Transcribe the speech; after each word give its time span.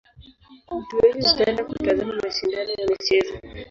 Watu 0.67 0.97
wengi 1.03 1.27
hupenda 1.29 1.63
kutazama 1.65 2.13
mashindano 2.23 2.71
ya 2.71 2.87
michezo. 2.87 3.39